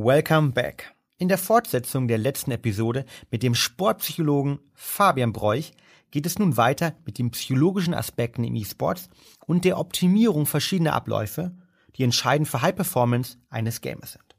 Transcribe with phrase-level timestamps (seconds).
[0.00, 0.94] Welcome back.
[1.18, 5.72] In der Fortsetzung der letzten Episode mit dem Sportpsychologen Fabian Broich
[6.12, 9.08] geht es nun weiter mit den psychologischen Aspekten im E-Sports
[9.48, 11.50] und der Optimierung verschiedener Abläufe,
[11.96, 14.36] die entscheidend für High Performance eines Gamers sind.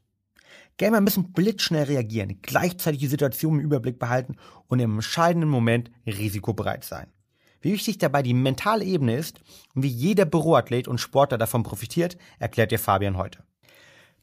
[0.78, 4.36] Gamer müssen blitzschnell reagieren, gleichzeitig die Situation im Überblick behalten
[4.66, 7.12] und im entscheidenden Moment risikobereit sein.
[7.60, 9.42] Wie wichtig dabei die mentale Ebene ist
[9.74, 13.44] und wie jeder Büroathlet und Sportler davon profitiert, erklärt dir Fabian heute.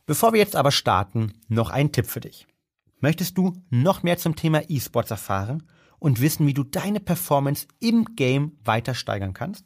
[0.08, 2.48] Bevor wir jetzt aber starten, noch ein Tipp für dich.
[3.02, 5.64] Möchtest du noch mehr zum Thema E-Sports erfahren
[6.00, 9.66] und wissen, wie du deine Performance im Game weiter steigern kannst?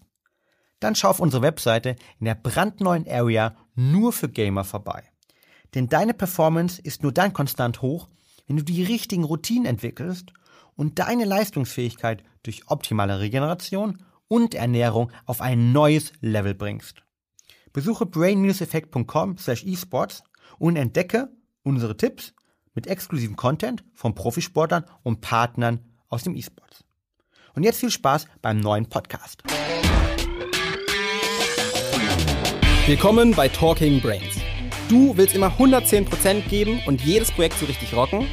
[0.79, 5.03] Dann schau auf unsere Webseite in der brandneuen Area nur für Gamer vorbei.
[5.75, 8.09] Denn deine Performance ist nur dann konstant hoch,
[8.47, 10.33] wenn du die richtigen Routinen entwickelst
[10.75, 17.03] und deine Leistungsfähigkeit durch optimale Regeneration und Ernährung auf ein neues Level bringst.
[17.73, 20.23] Besuche brain-effekt.com slash esports
[20.61, 21.27] und entdecke
[21.63, 22.33] unsere Tipps
[22.75, 26.85] mit exklusivem Content von Profisportlern und Partnern aus dem E-Sports.
[27.55, 29.41] Und jetzt viel Spaß beim neuen Podcast.
[32.85, 34.39] Willkommen bei Talking Brains.
[34.87, 38.27] Du willst immer 110% geben und jedes Projekt so richtig rocken?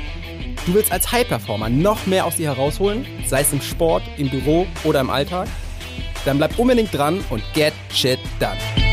[0.67, 4.67] Du willst als High-Performer noch mehr aus dir herausholen, sei es im Sport, im Büro
[4.85, 5.49] oder im Alltag?
[6.27, 8.88] Dann bleib unbedingt dran und get shit done.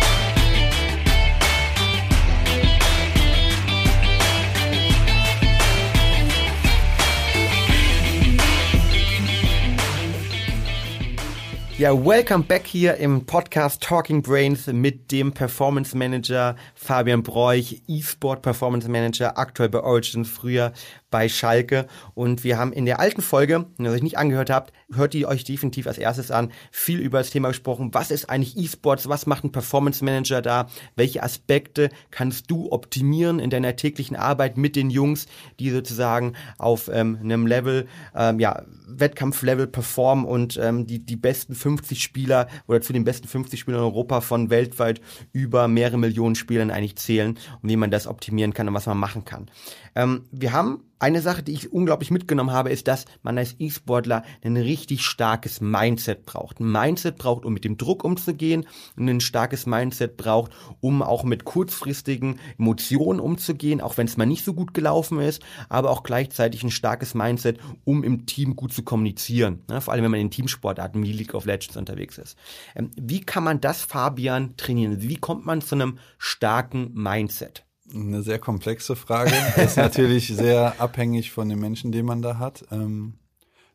[11.77, 18.41] Ja, welcome back hier im Podcast Talking Brains mit dem Performance Manager Fabian Broich, E-Sport
[18.43, 20.71] Performance Manager, aktuell bei Origin, früher
[21.15, 21.87] bei Schalke.
[22.13, 25.25] Und wir haben in der alten Folge, wenn ihr euch nicht angehört habt, hört die
[25.25, 27.93] euch definitiv als erstes an, viel über das Thema gesprochen.
[27.93, 29.07] Was ist eigentlich E-Sports?
[29.07, 30.67] Was macht ein Performance Manager da?
[30.97, 36.89] Welche Aspekte kannst du optimieren in deiner täglichen Arbeit mit den Jungs, die sozusagen auf
[36.91, 42.81] ähm, einem Level, ähm, ja, Wettkampflevel performen und ähm, die, die besten 50 Spieler oder
[42.81, 44.99] zu den besten 50 Spielern in Europa von weltweit
[45.31, 48.97] über mehrere Millionen Spielern eigentlich zählen und wie man das optimieren kann und was man
[48.97, 49.49] machen kann.
[49.95, 54.23] Ähm, wir haben eine Sache, die ich unglaublich mitgenommen habe, ist, dass man als E-Sportler
[54.43, 56.59] ein richtig starkes Mindset braucht.
[56.59, 58.65] Ein Mindset braucht, um mit dem Druck umzugehen
[58.97, 64.25] und ein starkes Mindset braucht, um auch mit kurzfristigen Emotionen umzugehen, auch wenn es mal
[64.25, 68.73] nicht so gut gelaufen ist, aber auch gleichzeitig ein starkes Mindset, um im Team gut
[68.73, 69.61] zu kommunizieren.
[69.69, 69.81] Ne?
[69.81, 72.35] Vor allem, wenn man in Teamsportarten wie League of Legends unterwegs ist.
[72.75, 75.03] Ähm, wie kann man das, Fabian, trainieren?
[75.03, 77.64] Wie kommt man zu einem starken Mindset?
[77.93, 79.31] Eine sehr komplexe Frage.
[79.57, 82.65] Ist natürlich sehr abhängig von dem Menschen, den man da hat.
[82.71, 83.15] Ähm,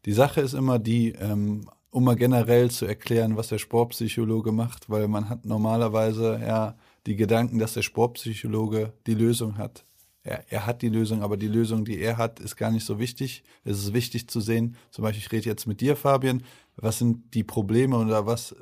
[0.04, 4.88] die Sache ist immer die, ähm, um mal generell zu erklären, was der Sportpsychologe macht,
[4.88, 6.76] weil man hat normalerweise ja
[7.06, 9.84] die Gedanken, dass der Sportpsychologe die Lösung hat.
[10.22, 12.98] Er, er hat die Lösung, aber die Lösung, die er hat, ist gar nicht so
[12.98, 13.44] wichtig.
[13.64, 16.42] Es ist wichtig zu sehen, zum Beispiel, ich rede jetzt mit dir, Fabian,
[16.76, 18.54] was sind die Probleme oder was,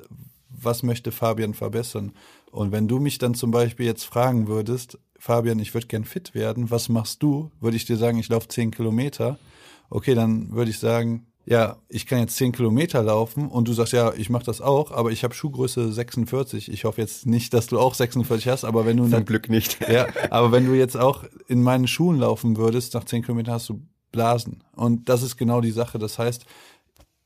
[0.49, 2.13] was möchte Fabian verbessern?
[2.51, 6.33] Und wenn du mich dann zum Beispiel jetzt fragen würdest, Fabian, ich würde gern fit
[6.33, 7.51] werden, was machst du?
[7.59, 9.37] Würde ich dir sagen, ich laufe zehn Kilometer.
[9.89, 13.93] Okay, dann würde ich sagen, ja, ich kann jetzt zehn Kilometer laufen und du sagst,
[13.93, 16.71] ja, ich mache das auch, aber ich habe Schuhgröße 46.
[16.71, 19.07] Ich hoffe jetzt nicht, dass du auch 46 hast, aber wenn du...
[19.07, 19.79] Zum Glück nicht.
[19.89, 23.69] Ja, aber wenn du jetzt auch in meinen Schuhen laufen würdest, nach zehn Kilometern hast
[23.69, 23.81] du
[24.11, 24.63] Blasen.
[24.75, 25.97] Und das ist genau die Sache.
[25.97, 26.45] Das heißt,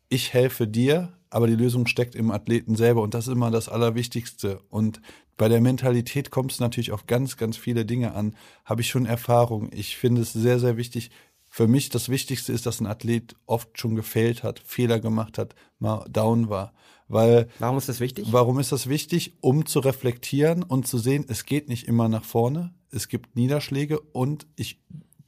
[0.10, 3.68] ich helfe dir, aber die Lösung steckt im Athleten selber und das ist immer das
[3.68, 4.62] Allerwichtigste.
[4.70, 5.02] Und
[5.36, 8.36] bei der Mentalität kommt es natürlich auf ganz, ganz viele Dinge an.
[8.66, 9.70] Habe ich schon Erfahrung.
[9.74, 11.10] Ich finde es sehr, sehr wichtig.
[11.50, 15.56] Für mich das Wichtigste ist, dass ein Athlet oft schon gefällt hat, Fehler gemacht hat,
[15.80, 16.74] mal down war.
[17.08, 18.28] Weil, warum ist das wichtig?
[18.32, 19.38] Warum ist das wichtig?
[19.42, 22.74] Um zu reflektieren und zu sehen, es geht nicht immer nach vorne.
[22.92, 24.82] Es gibt Niederschläge und ich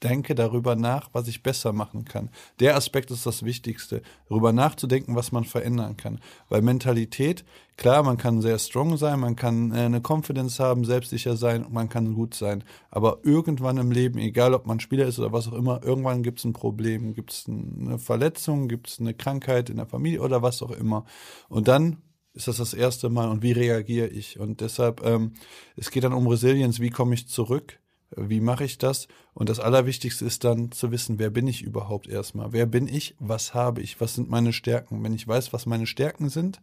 [0.03, 2.29] denke darüber nach, was ich besser machen kann.
[2.59, 6.19] Der Aspekt ist das Wichtigste, darüber nachzudenken, was man verändern kann.
[6.49, 7.45] Weil Mentalität,
[7.77, 11.89] klar, man kann sehr strong sein, man kann äh, eine Confidence haben, selbstsicher sein man
[11.89, 12.63] kann gut sein.
[12.89, 16.39] Aber irgendwann im Leben, egal ob man Spieler ist oder was auch immer, irgendwann gibt
[16.39, 20.41] es ein Problem, gibt es eine Verletzung, gibt es eine Krankheit in der Familie oder
[20.41, 21.05] was auch immer.
[21.49, 21.97] Und dann
[22.33, 24.39] ist das das erste Mal und wie reagiere ich?
[24.39, 25.33] Und deshalb, ähm,
[25.77, 27.79] es geht dann um Resilienz, wie komme ich zurück?
[28.15, 29.07] Wie mache ich das?
[29.33, 32.53] Und das Allerwichtigste ist dann zu wissen, wer bin ich überhaupt erstmal?
[32.53, 33.15] Wer bin ich?
[33.19, 33.99] Was habe ich?
[33.99, 35.03] Was sind meine Stärken?
[35.03, 36.61] Wenn ich weiß, was meine Stärken sind,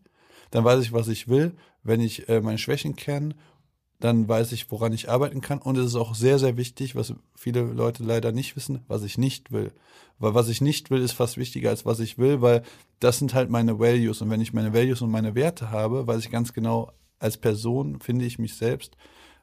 [0.51, 1.53] dann weiß ich, was ich will.
[1.83, 3.35] Wenn ich äh, meine Schwächen kenne,
[4.01, 5.59] dann weiß ich, woran ich arbeiten kann.
[5.59, 9.19] Und es ist auch sehr, sehr wichtig, was viele Leute leider nicht wissen, was ich
[9.19, 9.73] nicht will.
[10.19, 12.63] Weil was ich nicht will, ist fast wichtiger als was ich will, weil
[13.01, 14.21] das sind halt meine Values.
[14.23, 18.01] Und wenn ich meine Values und meine Werte habe, weiß ich ganz genau, als Person
[18.01, 18.97] finde ich mich selbst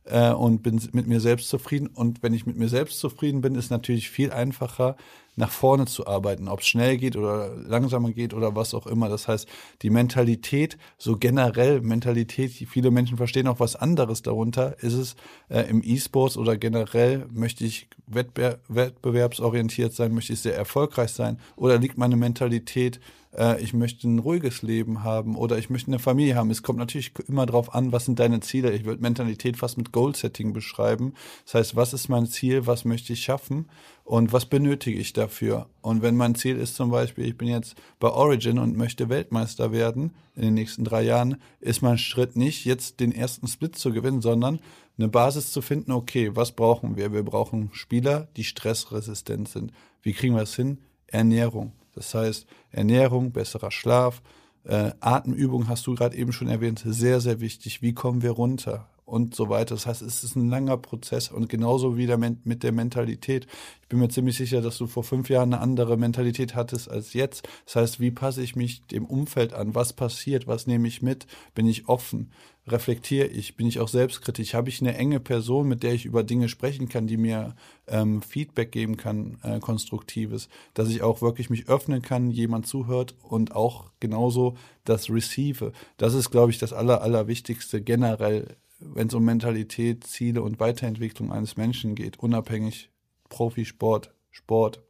[0.05, 1.87] äh, und bin mit mir selbst zufrieden.
[1.87, 4.95] Und wenn ich mit mir selbst zufrieden bin, ist natürlich viel einfacher,
[5.39, 9.07] nach vorne zu arbeiten, ob es schnell geht oder langsamer geht oder was auch immer.
[9.07, 9.47] Das heißt,
[9.81, 15.15] die Mentalität, so generell Mentalität, viele Menschen verstehen auch was anderes darunter, ist es
[15.47, 21.39] äh, im E-Sports oder generell möchte ich wettbe wettbewerbsorientiert sein, möchte ich sehr erfolgreich sein
[21.55, 22.99] oder liegt meine Mentalität
[23.35, 26.49] äh, ich möchte ein ruhiges Leben haben oder ich möchte eine Familie haben.
[26.51, 28.71] Es kommt natürlich immer darauf an, was sind deine Ziele.
[28.71, 31.13] Ich würde Mentalität fast mit Goal-Setting beschreiben.
[31.45, 33.69] Das heißt, was ist mein Ziel, was möchte ich schaffen
[34.03, 35.67] und was benötige ich dafür?
[35.81, 39.71] Und wenn mein Ziel ist zum Beispiel, ich bin jetzt bei Origin und möchte Weltmeister
[39.71, 43.93] werden in den nächsten drei Jahren, ist mein Schritt nicht, jetzt den ersten Split zu
[43.93, 44.59] gewinnen, sondern
[44.97, 47.13] eine Basis zu finden, okay, was brauchen wir?
[47.13, 49.71] Wir brauchen Spieler, die stressresistent sind.
[50.01, 50.79] Wie kriegen wir das hin?
[51.07, 51.73] Ernährung.
[51.93, 54.21] Das heißt, Ernährung, besserer Schlaf,
[54.63, 57.81] äh, Atemübung hast du gerade eben schon erwähnt, sehr, sehr wichtig.
[57.81, 58.89] Wie kommen wir runter?
[59.09, 59.73] Und so weiter.
[59.73, 63.47] Das heißt, es ist ein langer Prozess und genauso wie der, mit der Mentalität.
[63.81, 67.13] Ich bin mir ziemlich sicher, dass du vor fünf Jahren eine andere Mentalität hattest als
[67.13, 67.49] jetzt.
[67.65, 69.73] Das heißt, wie passe ich mich dem Umfeld an?
[69.73, 70.45] Was passiert?
[70.45, 71.25] Was nehme ich mit?
[71.55, 72.29] Bin ich offen?
[72.71, 76.23] reflektiere ich, bin ich auch selbstkritisch, habe ich eine enge Person, mit der ich über
[76.23, 77.55] Dinge sprechen kann, die mir
[77.87, 83.15] ähm, Feedback geben kann, äh, konstruktives, dass ich auch wirklich mich öffnen kann, jemand zuhört
[83.23, 84.55] und auch genauso
[84.85, 85.71] das Receive.
[85.97, 91.31] Das ist, glaube ich, das Aller, Allerwichtigste generell, wenn es um Mentalität, Ziele und Weiterentwicklung
[91.31, 92.89] eines Menschen geht, unabhängig
[93.29, 94.81] Profisport, Sport,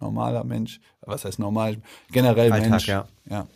[0.00, 1.80] normaler Mensch, was heißt normal,
[2.10, 2.88] generell Alltag, Mensch.
[2.88, 3.08] Ja.
[3.28, 3.46] ja.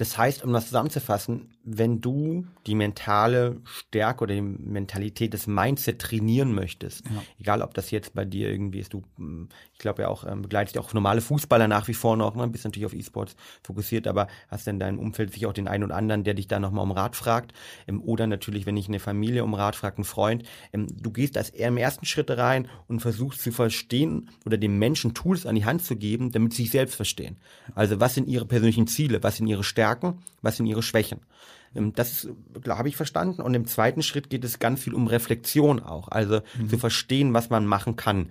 [0.00, 5.98] Das heißt, um das zusammenzufassen, wenn du die mentale Stärke oder die Mentalität des Mindset
[5.98, 7.22] trainieren möchtest, ja.
[7.38, 10.40] egal ob das jetzt bei dir irgendwie ist, du, hm, ich glaube ja auch, ähm,
[10.40, 14.28] begleitest auch normale Fußballer nach wie vor noch, ne, bist natürlich auf E-Sports fokussiert, aber
[14.48, 16.92] hast in deinem Umfeld sicher auch den einen oder anderen, der dich da nochmal um
[16.92, 17.52] Rat fragt,
[17.86, 21.36] ähm, oder natürlich, wenn ich eine Familie um Rat fragt, einen Freund, ähm, du gehst
[21.36, 25.56] als eher im ersten Schritt rein und versuchst zu verstehen oder den Menschen Tools an
[25.56, 27.36] die Hand zu geben, damit sie sich selbst verstehen.
[27.74, 29.89] Also was sind ihre persönlichen Ziele, was sind ihre Stärken,
[30.42, 31.20] was sind ihre Schwächen.
[31.74, 32.28] Ähm, das
[32.68, 33.40] habe ich verstanden.
[33.42, 36.68] Und im zweiten Schritt geht es ganz viel um Reflexion auch, also mhm.
[36.68, 38.30] zu verstehen, was man machen kann.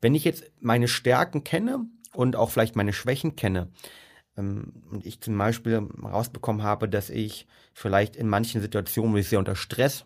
[0.00, 3.68] Wenn ich jetzt meine Stärken kenne und auch vielleicht meine Schwächen kenne,
[4.36, 9.28] ähm, und ich zum Beispiel rausbekommen habe, dass ich vielleicht in manchen Situationen, wo ich
[9.28, 10.04] sehr unter Stress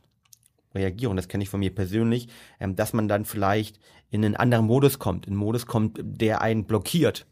[0.74, 2.28] reagiere, und das kenne ich von mir persönlich,
[2.60, 3.78] ähm, dass man dann vielleicht
[4.10, 7.26] in einen anderen Modus kommt, in einen Modus kommt, der einen blockiert.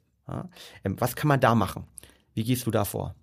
[0.84, 1.84] Was kann man da machen?
[2.34, 3.14] Wie gehst du da vor?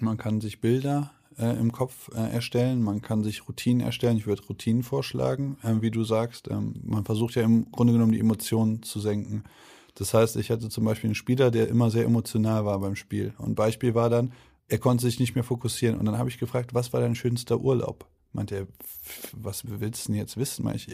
[0.00, 4.16] Man kann sich Bilder äh, im Kopf äh, erstellen, man kann sich Routinen erstellen.
[4.16, 6.48] Ich würde Routinen vorschlagen, äh, wie du sagst.
[6.48, 9.44] Ähm, man versucht ja im Grunde genommen die Emotionen zu senken.
[9.94, 13.34] Das heißt, ich hatte zum Beispiel einen Spieler, der immer sehr emotional war beim Spiel.
[13.38, 14.32] Und Beispiel war dann,
[14.68, 15.98] er konnte sich nicht mehr fokussieren.
[15.98, 18.06] Und dann habe ich gefragt, was war dein schönster Urlaub?
[18.32, 18.66] Meinte er,
[19.32, 20.68] was willst du denn jetzt wissen?
[20.74, 20.88] Ich,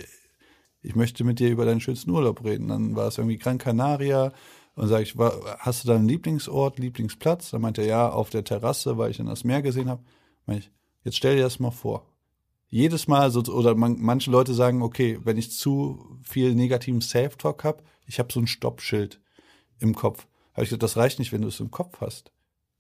[0.83, 2.69] ich möchte mit dir über deinen schönsten Urlaub reden.
[2.69, 4.33] Dann war es irgendwie Gran Canaria,
[4.77, 7.51] und sage ich, hast du da einen Lieblingsort, Lieblingsplatz?
[7.51, 10.03] Dann meinte er, ja, auf der Terrasse, weil ich dann das Meer gesehen habe.
[10.47, 10.71] Meine ich,
[11.05, 12.07] jetzt stell dir das mal vor.
[12.69, 17.63] Jedes Mal, so, oder man, manche Leute sagen, okay, wenn ich zu viel negativen Self-Talk
[17.63, 19.21] habe, ich habe so ein Stoppschild
[19.79, 20.27] im Kopf.
[20.53, 22.33] Habe ich gesagt, das reicht nicht, wenn du es im Kopf hast.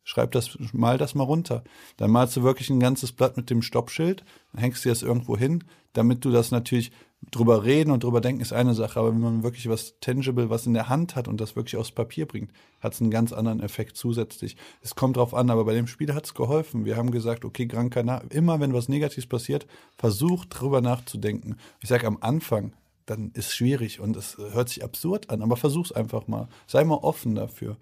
[0.02, 1.64] Schreib das, mal das mal runter.
[1.97, 5.37] Dann malst du wirklich ein ganzes Blatt mit dem Stoppschild, dann hängst du das irgendwo
[5.37, 6.90] hin, damit du das natürlich
[7.31, 10.67] drüber reden und drüber denken ist eine Sache, aber wenn man wirklich was tangible, was
[10.67, 12.50] in der Hand hat und das wirklich aufs Papier bringt,
[12.81, 14.57] hat es einen ganz anderen Effekt zusätzlich.
[14.83, 16.85] Es kommt drauf an, aber bei dem Spiel hat es geholfen.
[16.85, 19.66] Wir haben gesagt, okay, Gran Canaria, immer wenn was Negatives passiert,
[19.97, 21.57] versuch drüber nachzudenken.
[21.81, 22.73] Ich sage am Anfang,
[23.07, 26.49] dann ist schwierig und es hört sich absurd an, aber versuch's einfach mal.
[26.66, 27.76] Sei mal offen dafür.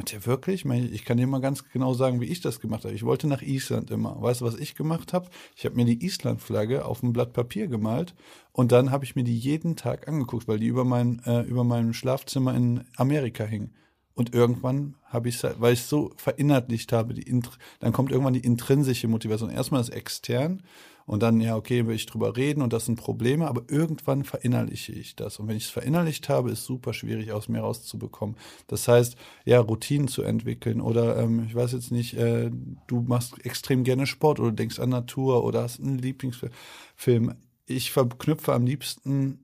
[0.00, 0.64] Meint ihr wirklich?
[0.64, 2.94] Ich kann dir mal ganz genau sagen, wie ich das gemacht habe.
[2.94, 4.16] Ich wollte nach Island immer.
[4.18, 5.28] Weißt du, was ich gemacht habe?
[5.54, 8.14] Ich habe mir die Island-Flagge auf ein Blatt Papier gemalt
[8.52, 11.64] und dann habe ich mir die jeden Tag angeguckt, weil die über mein, äh, über
[11.64, 13.72] meinem Schlafzimmer in Amerika hing.
[14.14, 17.42] Und irgendwann habe ich weil ich so verinnerlicht habe, die,
[17.80, 19.50] dann kommt irgendwann die intrinsische Motivation.
[19.50, 20.62] Erstmal ist extern
[21.06, 24.92] und dann, ja, okay, will ich drüber reden und das sind Probleme, aber irgendwann verinnerliche
[24.92, 25.38] ich das.
[25.38, 28.36] Und wenn ich es verinnerlicht habe, ist super schwierig aus mir rauszubekommen.
[28.66, 32.50] Das heißt, ja, Routinen zu entwickeln oder ähm, ich weiß jetzt nicht, äh,
[32.86, 37.34] du machst extrem gerne Sport oder denkst an Natur oder hast einen Lieblingsfilm.
[37.66, 39.38] Ich verknüpfe am liebsten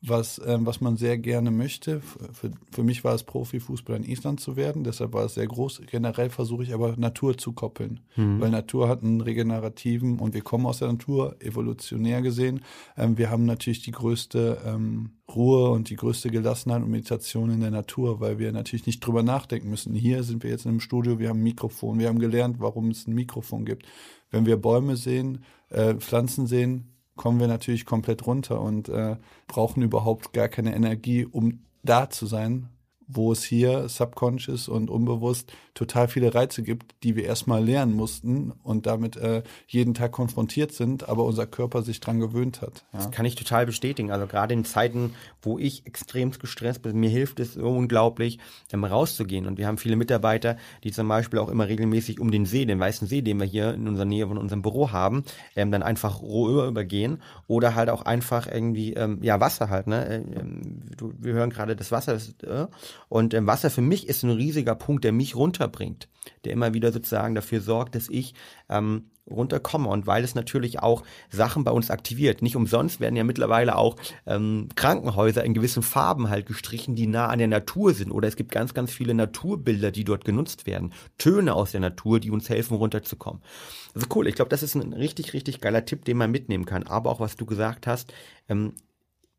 [0.00, 2.00] was, ähm, was man sehr gerne möchte.
[2.00, 5.82] Für, für mich war es Profifußball in Island zu werden, deshalb war es sehr groß.
[5.90, 8.40] Generell versuche ich aber Natur zu koppeln, mhm.
[8.40, 12.60] weil Natur hat einen regenerativen und wir kommen aus der Natur, evolutionär gesehen.
[12.96, 17.60] Ähm, wir haben natürlich die größte ähm, Ruhe und die größte Gelassenheit und Meditation in
[17.60, 19.94] der Natur, weil wir natürlich nicht drüber nachdenken müssen.
[19.94, 22.90] Hier sind wir jetzt in einem Studio, wir haben ein Mikrofon, wir haben gelernt, warum
[22.90, 23.84] es ein Mikrofon gibt.
[24.30, 29.82] Wenn wir Bäume sehen, äh, Pflanzen sehen, kommen wir natürlich komplett runter und äh, brauchen
[29.82, 32.70] überhaupt gar keine Energie, um da zu sein,
[33.08, 38.52] wo es hier subconscious und unbewusst total viele Reize gibt, die wir erstmal lernen mussten
[38.62, 42.84] und damit äh, jeden Tag konfrontiert sind, aber unser Körper sich dran gewöhnt hat.
[42.92, 42.98] Ja.
[42.98, 44.10] Das kann ich total bestätigen.
[44.10, 48.38] Also gerade in Zeiten, wo ich extrem gestresst bin, mir hilft es unglaublich,
[48.72, 49.46] ähm, rauszugehen.
[49.46, 52.80] Und wir haben viele Mitarbeiter, die zum Beispiel auch immer regelmäßig um den See, den
[52.80, 55.24] weißen See, den wir hier in unserer Nähe von unserem Büro haben,
[55.56, 60.06] ähm, dann einfach roh übergehen oder halt auch einfach irgendwie, ähm, ja, Wasser halt, ne?
[60.06, 62.66] Äh, ähm, du, wir hören gerade das Wasser, das, äh,
[63.08, 66.08] und ähm, Wasser für mich ist ein riesiger Punkt, der mich runterbringt,
[66.44, 68.34] der immer wieder sozusagen dafür sorgt, dass ich
[68.68, 72.42] ähm, runterkomme und weil es natürlich auch Sachen bei uns aktiviert.
[72.42, 77.28] Nicht umsonst werden ja mittlerweile auch ähm, Krankenhäuser in gewissen Farben halt gestrichen, die nah
[77.28, 78.10] an der Natur sind.
[78.10, 80.92] Oder es gibt ganz, ganz viele Naturbilder, die dort genutzt werden.
[81.18, 83.42] Töne aus der Natur, die uns helfen, runterzukommen.
[83.94, 86.84] Also cool, ich glaube, das ist ein richtig, richtig geiler Tipp, den man mitnehmen kann.
[86.84, 88.12] Aber auch was du gesagt hast,
[88.48, 88.72] ähm,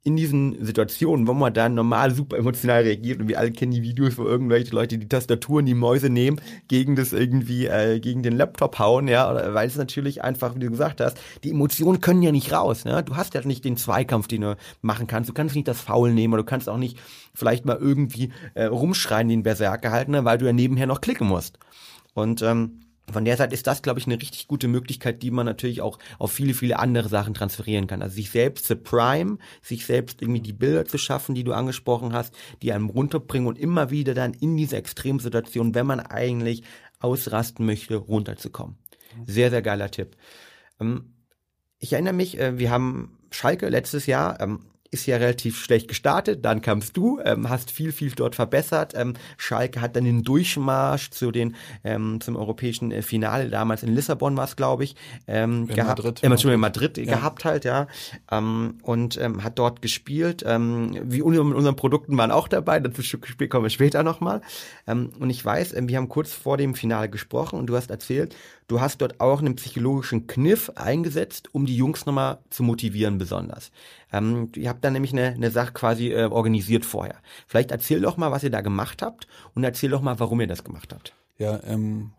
[0.03, 3.81] in diesen Situationen, wo man dann normal super emotional reagiert und wir alle kennen die
[3.81, 6.39] Videos, wo irgendwelche Leute die Tastaturen, die Mäuse nehmen,
[6.69, 10.69] gegen das irgendwie, äh, gegen den Laptop hauen, ja, weil es natürlich einfach, wie du
[10.69, 13.03] gesagt hast, die Emotionen können ja nicht raus, ne?
[13.03, 16.13] Du hast ja nicht den Zweikampf, den du machen kannst, du kannst nicht das Foul
[16.13, 16.97] nehmen oder du kannst auch nicht
[17.33, 20.25] vielleicht mal irgendwie äh, rumschreien, den Berserker halten, ne?
[20.25, 21.59] weil du ja nebenher noch klicken musst.
[22.13, 22.81] Und ähm,
[23.13, 25.99] von der Seite ist das, glaube ich, eine richtig gute Möglichkeit, die man natürlich auch
[26.17, 28.01] auf viele, viele andere Sachen transferieren kann.
[28.01, 32.13] Also sich selbst zu prime, sich selbst irgendwie die Bilder zu schaffen, die du angesprochen
[32.13, 36.63] hast, die einem runterbringen und immer wieder dann in diese Extremsituation, wenn man eigentlich
[36.99, 38.77] ausrasten möchte, runterzukommen.
[39.25, 40.15] Sehr, sehr geiler Tipp.
[40.79, 41.13] Ähm,
[41.79, 46.43] ich erinnere mich, äh, wir haben Schalke letztes Jahr ähm, ist ja relativ schlecht gestartet,
[46.43, 48.93] dann kamst du, ähm, hast viel, viel dort verbessert.
[48.95, 53.93] Ähm, Schalke hat dann den Durchmarsch zu den ähm, zum europäischen äh, Finale, damals in
[53.93, 54.95] Lissabon war es, glaube ich,
[55.27, 55.99] ähm, in gehabt.
[55.99, 56.23] Madrid.
[56.23, 57.03] Äh, Entschuldigung, in Madrid ja.
[57.05, 57.87] gehabt halt, ja.
[58.31, 60.43] Ähm, und ähm, hat dort gespielt.
[60.45, 63.01] Ähm, wie mit unseren Produkten waren auch dabei, dazu
[63.47, 64.41] kommen wir später nochmal.
[64.87, 67.91] Ähm, und ich weiß, ähm, wir haben kurz vor dem Finale gesprochen und du hast
[67.91, 68.35] erzählt,
[68.67, 73.71] du hast dort auch einen psychologischen Kniff eingesetzt, um die Jungs nochmal zu motivieren besonders.
[74.11, 77.15] Ähm, ihr habt da nämlich eine, eine Sache quasi äh, organisiert vorher.
[77.47, 80.47] Vielleicht erzähl doch mal, was ihr da gemacht habt und erzähl doch mal, warum ihr
[80.47, 81.13] das gemacht habt.
[81.37, 82.11] Ja, ähm,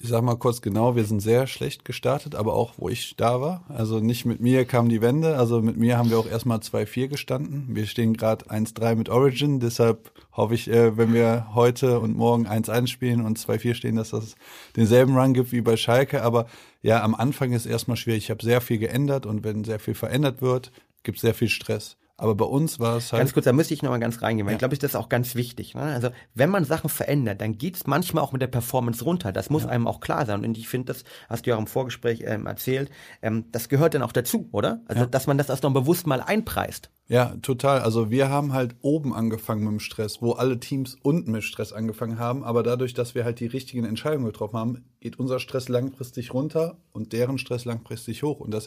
[0.00, 3.40] ich sag mal kurz genau, wir sind sehr schlecht gestartet, aber auch wo ich da
[3.40, 3.64] war.
[3.68, 7.08] Also nicht mit mir kam die Wende, also mit mir haben wir auch erstmal 2-4
[7.08, 7.66] gestanden.
[7.68, 12.46] Wir stehen gerade 1-3 mit Origin, deshalb hoffe ich, äh, wenn wir heute und morgen
[12.46, 14.34] 1-1 spielen und 2-4 stehen, dass das
[14.76, 16.22] denselben Run gibt wie bei Schalke.
[16.22, 16.46] Aber
[16.82, 18.24] ja, am Anfang ist erstmal schwierig.
[18.24, 20.72] Ich habe sehr viel geändert und wenn sehr viel verändert wird,
[21.02, 21.96] gibt es sehr viel Stress.
[22.22, 23.20] Aber bei uns war es halt.
[23.20, 24.56] Ganz kurz, da müsste ich nochmal ganz reingehen, weil ja.
[24.56, 25.74] ich glaube, das ist auch ganz wichtig.
[25.74, 25.82] Ne?
[25.82, 29.32] Also, wenn man Sachen verändert, dann geht es manchmal auch mit der Performance runter.
[29.32, 29.70] Das muss ja.
[29.70, 30.44] einem auch klar sein.
[30.44, 32.90] Und ich finde, das hast du ja auch im Vorgespräch ähm, erzählt,
[33.22, 34.82] ähm, das gehört dann auch dazu, oder?
[34.86, 35.06] Also, ja.
[35.06, 36.90] dass man das erst noch bewusst mal einpreist.
[37.12, 37.80] Ja, total.
[37.80, 41.74] Also wir haben halt oben angefangen mit dem Stress, wo alle Teams unten mit Stress
[41.74, 42.42] angefangen haben.
[42.42, 46.78] Aber dadurch, dass wir halt die richtigen Entscheidungen getroffen haben, geht unser Stress langfristig runter
[46.90, 48.40] und deren Stress langfristig hoch.
[48.40, 48.66] Und das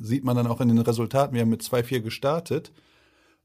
[0.00, 1.34] sieht man dann auch in den Resultaten.
[1.34, 2.72] Wir haben mit 2-4 gestartet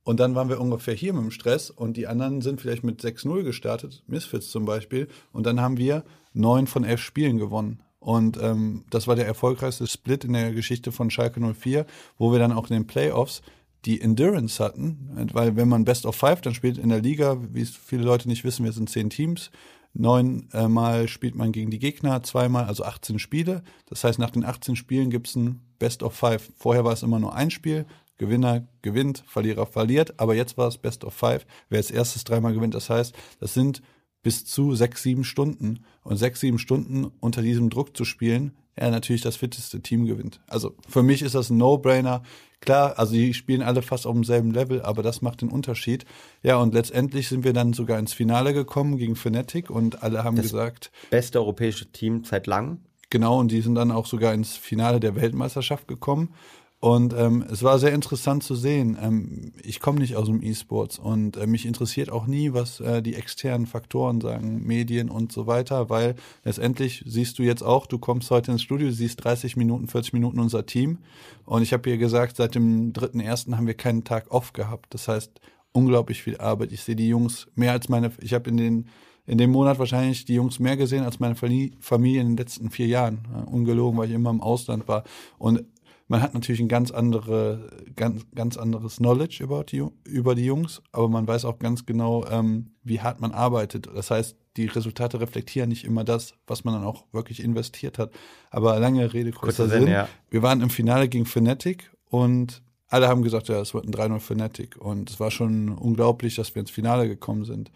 [0.06, 3.02] und dann waren wir ungefähr hier mit dem Stress und die anderen sind vielleicht mit
[3.02, 5.10] 6-0 gestartet, Misfits zum Beispiel.
[5.34, 7.82] Und dann haben wir neun von elf Spielen gewonnen.
[8.00, 11.86] Und ähm, das war der erfolgreichste Split in der Geschichte von Schalke 04,
[12.18, 13.42] wo wir dann auch in den Playoffs
[13.86, 17.62] die Endurance hatten, weil wenn man Best of Five dann spielt in der Liga, wie
[17.62, 19.52] es viele Leute nicht wissen, wir sind zehn Teams,
[19.94, 23.64] neunmal spielt man gegen die Gegner, zweimal, also 18 Spiele.
[23.88, 26.52] Das heißt, nach den 18 Spielen gibt es ein Best of Five.
[26.58, 27.86] Vorher war es immer nur ein Spiel,
[28.18, 31.46] Gewinner gewinnt, Verlierer verliert, aber jetzt war es Best of Five.
[31.70, 33.82] Wer als erstes dreimal gewinnt, das heißt, das sind
[34.22, 35.86] bis zu sechs, sieben Stunden.
[36.04, 40.40] Und sechs, sieben Stunden unter diesem Druck zu spielen, ja, natürlich das fitteste Team gewinnt.
[40.48, 42.24] Also für mich ist das ein No-Brainer.
[42.62, 46.06] Klar, also die spielen alle fast auf demselben Level, aber das macht den Unterschied.
[46.44, 50.36] Ja, und letztendlich sind wir dann sogar ins Finale gekommen gegen Fnatic und alle haben
[50.36, 50.92] das gesagt.
[51.10, 52.80] Beste europäische Team seit langem.
[53.10, 56.34] Genau, und die sind dann auch sogar ins Finale der Weltmeisterschaft gekommen.
[56.82, 58.98] Und ähm, es war sehr interessant zu sehen.
[59.02, 63.02] Ähm, ich komme nicht aus dem E-Sports und äh, mich interessiert auch nie, was äh,
[63.02, 67.98] die externen Faktoren sagen, Medien und so weiter, weil letztendlich siehst du jetzt auch, du
[67.98, 71.00] kommst heute ins Studio, siehst 30 Minuten, 40 Minuten unser Team.
[71.44, 74.94] Und ich habe hier gesagt, seit dem dritten ersten haben wir keinen Tag off gehabt.
[74.94, 75.42] Das heißt,
[75.74, 76.72] unglaublich viel Arbeit.
[76.72, 78.90] Ich sehe die Jungs mehr als meine, ich habe in den
[79.26, 82.88] in dem Monat wahrscheinlich die Jungs mehr gesehen als meine Familie in den letzten vier
[82.88, 83.28] Jahren.
[83.46, 85.04] ungelogen, weil ich immer im Ausland war.
[85.38, 85.66] Und
[86.10, 90.82] Man hat natürlich ein ganz andere, ganz, ganz anderes Knowledge über die, über die Jungs,
[90.92, 93.88] aber man weiß auch ganz genau, ähm, wie hart man arbeitet.
[93.96, 98.12] Das heißt, die Resultate reflektieren nicht immer das, was man dann auch wirklich investiert hat.
[98.50, 99.86] Aber lange Rede, kurzer, kurzer Sinn.
[99.86, 100.10] Sinn ja.
[100.32, 104.20] Wir waren im Finale gegen Fnatic und alle haben gesagt, ja, es wird ein 3-0
[104.20, 104.78] Fnatic.
[104.78, 107.72] Und es war schon unglaublich, dass wir ins Finale gekommen sind.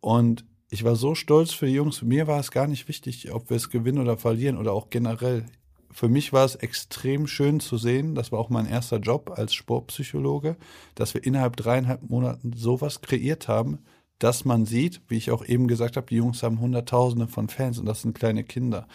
[0.00, 2.02] Und ich war so stolz für die Jungs.
[2.02, 5.46] Mir war es gar nicht wichtig, ob wir es gewinnen oder verlieren oder auch generell.
[5.92, 9.54] Für mich war es extrem schön zu sehen, das war auch mein erster Job als
[9.54, 10.56] Sportpsychologe,
[10.94, 13.78] dass wir innerhalb dreieinhalb Monaten sowas kreiert haben,
[14.18, 17.78] dass man sieht, wie ich auch eben gesagt habe, die Jungs haben Hunderttausende von Fans
[17.78, 18.86] und das sind kleine Kinder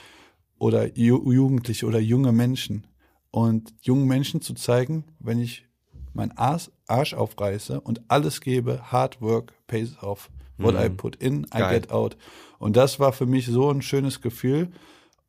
[0.58, 2.88] oder Jugendliche oder junge Menschen.
[3.32, 5.66] Und jungen Menschen zu zeigen, wenn ich
[6.14, 10.30] meinen Arsch aufreiße und alles gebe, Hard Work pays off.
[10.58, 10.82] What mhm.
[10.82, 11.82] I put in, I Geil.
[11.82, 12.16] get out.
[12.60, 14.72] Und das war für mich so ein schönes Gefühl.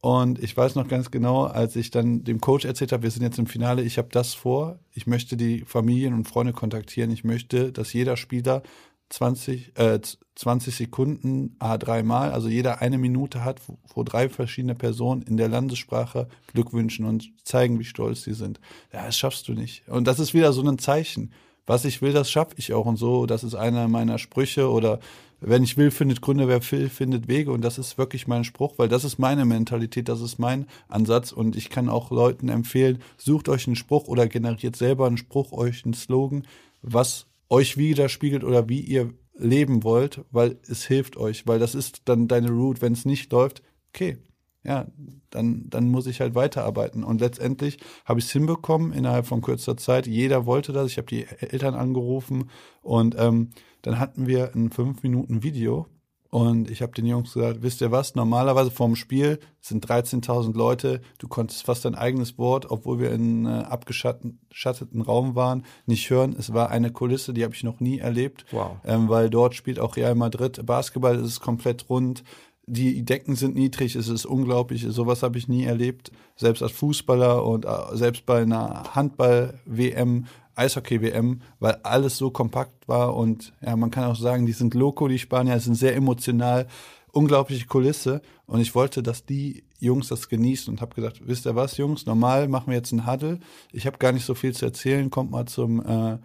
[0.00, 3.22] Und ich weiß noch ganz genau, als ich dann dem Coach erzählt habe, wir sind
[3.22, 7.24] jetzt im Finale, ich habe das vor, ich möchte die Familien und Freunde kontaktieren, ich
[7.24, 8.62] möchte, dass jeder Spieler
[9.08, 10.00] 20, äh,
[10.34, 15.36] 20 Sekunden a dreimal, also jeder eine Minute hat, wo, wo, drei verschiedene Personen in
[15.36, 18.60] der Landessprache Glück wünschen und zeigen, wie stolz sie sind.
[18.92, 19.88] Ja, das schaffst du nicht.
[19.88, 21.32] Und das ist wieder so ein Zeichen.
[21.66, 23.26] Was ich will, das schaffe ich auch und so.
[23.26, 25.00] Das ist einer meiner Sprüche oder
[25.40, 27.52] wenn ich will, findet Gründe, wer will, findet Wege.
[27.52, 31.32] Und das ist wirklich mein Spruch, weil das ist meine Mentalität, das ist mein Ansatz.
[31.32, 35.52] Und ich kann auch Leuten empfehlen, sucht euch einen Spruch oder generiert selber einen Spruch,
[35.52, 36.46] euch einen Slogan,
[36.82, 42.02] was euch widerspiegelt oder wie ihr leben wollt, weil es hilft euch, weil das ist
[42.06, 42.80] dann deine Route.
[42.80, 44.18] Wenn es nicht läuft, okay,
[44.66, 44.86] ja,
[45.30, 47.04] dann, dann muss ich halt weiterarbeiten.
[47.04, 50.06] Und letztendlich habe ich es hinbekommen innerhalb von kürzester Zeit.
[50.06, 50.90] Jeder wollte das.
[50.90, 52.50] Ich habe die Eltern angerufen
[52.82, 53.50] und ähm,
[53.82, 55.86] dann hatten wir ein fünf Minuten Video
[56.30, 61.00] und ich habe den Jungs gesagt, wisst ihr was, normalerweise vorm Spiel sind 13.000 Leute,
[61.18, 66.36] du konntest fast dein eigenes Wort, obwohl wir in äh, abgeschatteten Raum waren, nicht hören.
[66.38, 68.76] Es war eine Kulisse, die habe ich noch nie erlebt, wow.
[68.84, 72.22] ähm, weil dort spielt auch Real Madrid Basketball, es ist komplett rund,
[72.66, 77.44] die Decken sind niedrig, es ist unglaublich, sowas habe ich nie erlebt, selbst als Fußballer
[77.44, 83.90] und äh, selbst bei einer Handball-WM Eishockey-WM, weil alles so kompakt war und ja, man
[83.90, 86.66] kann auch sagen, die sind loco, die Spanier, sind sehr emotional,
[87.12, 91.54] unglaubliche Kulisse und ich wollte, dass die Jungs das genießen und habe gesagt, wisst ihr
[91.54, 93.38] was, Jungs, normal machen wir jetzt einen Huddle,
[93.70, 96.18] ich habe gar nicht so viel zu erzählen, kommt mal zum äh,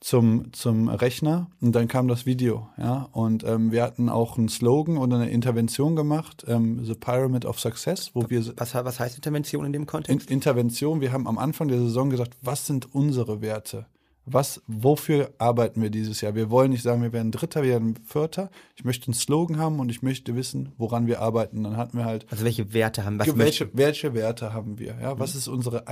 [0.00, 3.08] zum, zum Rechner und dann kam das Video, ja.
[3.12, 7.58] Und ähm, wir hatten auch einen Slogan oder eine Intervention gemacht, ähm, The Pyramid of
[7.58, 8.44] Success, wo wir.
[8.56, 10.28] Was, was heißt Intervention in dem Kontext?
[10.28, 13.86] In, Intervention, wir haben am Anfang der Saison gesagt, was sind unsere Werte?
[14.30, 16.34] Was, wofür arbeiten wir dieses Jahr?
[16.34, 18.50] Wir wollen nicht sagen, wir werden Dritter, wir werden Vierter.
[18.76, 21.64] Ich möchte einen Slogan haben und ich möchte wissen, woran wir arbeiten.
[21.64, 22.26] Dann hatten wir halt.
[22.30, 23.38] Also welche Werte haben wir?
[23.38, 24.98] Welche, welche Werte haben wir?
[25.00, 25.38] Ja, was mhm.
[25.38, 25.84] ist unsere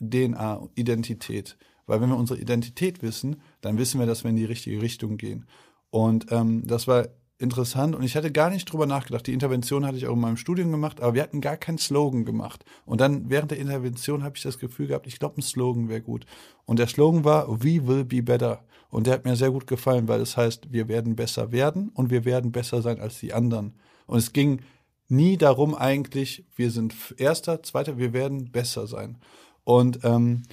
[0.00, 1.56] DNA, Identität?
[1.86, 5.16] Weil wenn wir unsere Identität wissen, dann wissen wir, dass wir in die richtige Richtung
[5.16, 5.46] gehen.
[5.90, 9.26] Und ähm, das war interessant und ich hatte gar nicht drüber nachgedacht.
[9.26, 12.24] Die Intervention hatte ich auch in meinem Studium gemacht, aber wir hatten gar keinen Slogan
[12.24, 12.64] gemacht.
[12.86, 16.00] Und dann während der Intervention habe ich das Gefühl gehabt, ich glaube, ein Slogan wäre
[16.00, 16.26] gut.
[16.64, 18.64] Und der Slogan war, we will be better.
[18.88, 22.10] Und der hat mir sehr gut gefallen, weil es heißt, wir werden besser werden und
[22.10, 23.74] wir werden besser sein als die anderen.
[24.06, 24.60] Und es ging
[25.08, 29.18] nie darum eigentlich, wir sind Erster, Zweiter, wir werden besser sein.
[29.64, 30.44] Und ähm,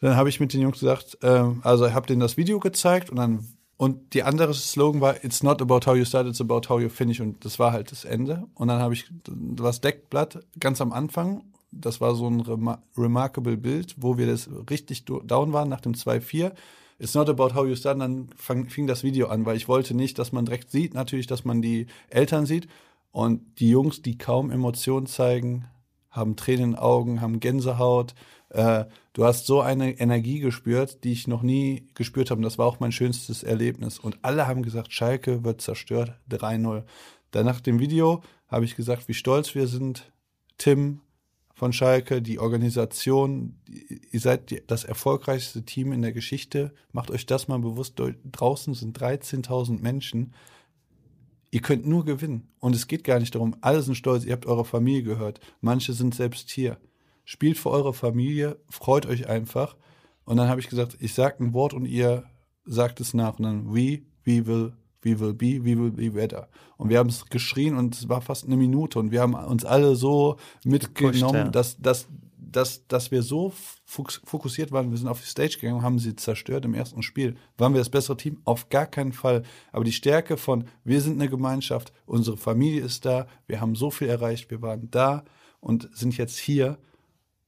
[0.00, 3.10] dann habe ich mit den Jungs gesagt, äh, also ich habe denen das Video gezeigt
[3.10, 6.62] und dann und die andere Slogan war It's not about how you start, it's about
[6.68, 7.20] how you finish.
[7.20, 8.46] Und das war halt das Ende.
[8.54, 13.56] Und dann habe ich das Deckblatt ganz am Anfang, das war so ein Rema remarkable
[13.58, 16.52] Bild, wo wir das richtig down waren nach dem 2-4.
[16.98, 19.92] It's not about how you start, dann fang, fing das Video an, weil ich wollte
[19.94, 22.68] nicht, dass man direkt sieht, natürlich, dass man die Eltern sieht.
[23.10, 25.66] Und die Jungs, die kaum Emotionen zeigen,
[26.16, 28.14] haben Tränen in den Augen, haben Gänsehaut,
[28.50, 32.38] äh, du hast so eine Energie gespürt, die ich noch nie gespürt habe.
[32.38, 33.98] Und das war auch mein schönstes Erlebnis.
[33.98, 36.84] Und alle haben gesagt, Schalke wird zerstört, 3-0.
[37.32, 40.10] Dann nach dem Video habe ich gesagt, wie stolz wir sind.
[40.58, 41.00] Tim
[41.54, 46.72] von Schalke, die Organisation, ihr seid das erfolgreichste Team in der Geschichte.
[46.92, 48.00] Macht euch das mal bewusst.
[48.32, 50.34] Draußen sind 13.000 Menschen.
[51.50, 52.48] Ihr könnt nur gewinnen.
[52.58, 55.40] Und es geht gar nicht darum, alle sind stolz, ihr habt eure Familie gehört.
[55.60, 56.78] Manche sind selbst hier
[57.26, 59.76] spielt für eure Familie, freut euch einfach.
[60.24, 62.24] Und dann habe ich gesagt, ich sage ein Wort und ihr
[62.64, 63.38] sagt es nach.
[63.38, 66.48] Und dann we, we will, we will be, we will be better.
[66.78, 69.64] Und wir haben es geschrien und es war fast eine Minute und wir haben uns
[69.64, 71.48] alle so mitgenommen, Pusht, ja.
[71.50, 72.08] dass, dass,
[72.56, 73.52] dass, dass wir so
[73.84, 74.90] fokussiert waren.
[74.90, 77.36] Wir sind auf die Stage gegangen haben sie zerstört im ersten Spiel.
[77.58, 78.40] Waren wir das bessere Team?
[78.44, 79.42] Auf gar keinen Fall.
[79.72, 83.90] Aber die Stärke von, wir sind eine Gemeinschaft, unsere Familie ist da, wir haben so
[83.90, 85.24] viel erreicht, wir waren da
[85.60, 86.78] und sind jetzt hier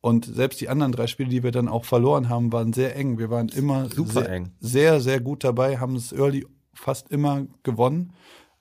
[0.01, 3.19] Und selbst die anderen drei Spiele, die wir dann auch verloren haben, waren sehr eng.
[3.19, 4.53] Wir waren immer Super sehr, eng.
[4.61, 8.13] sehr, sehr gut dabei, haben es early fast immer gewonnen.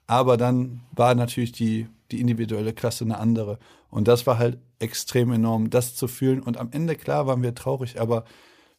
[0.07, 3.59] Aber dann war natürlich die, die individuelle Klasse eine andere.
[3.89, 6.41] Und das war halt extrem enorm, das zu fühlen.
[6.41, 8.25] Und am Ende, klar, waren wir traurig, aber